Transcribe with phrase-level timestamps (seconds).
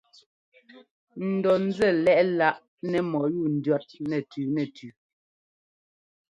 [1.27, 2.57] N dɔ ńzɛ́ lɛ́ꞌ láꞌ
[2.89, 4.87] nɛ mɔ́yúu ndʉ̈ɔt nɛtʉ nɛtʉ.